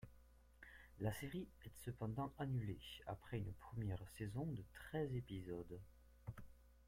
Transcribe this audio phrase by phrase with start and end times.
[0.99, 5.79] La série est cependant annulée après une première saison de treize épisodes.